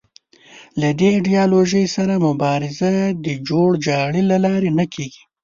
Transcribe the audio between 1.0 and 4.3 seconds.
ایدیالوژۍ سره مبارزه د جوړ جاړي